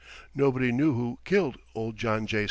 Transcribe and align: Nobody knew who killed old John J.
Nobody 0.33 0.71
knew 0.71 0.95
who 0.95 1.19
killed 1.25 1.59
old 1.75 1.95
John 1.95 2.25
J. 2.25 2.39